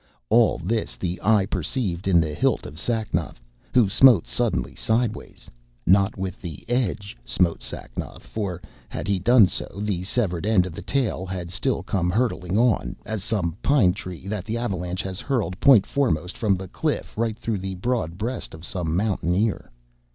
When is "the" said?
0.95-1.19, 2.19-2.33, 6.41-6.65, 9.79-10.01, 10.73-10.81, 14.45-14.57, 16.55-16.67, 17.59-17.75